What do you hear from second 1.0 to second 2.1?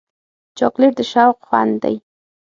شوق خوند دی.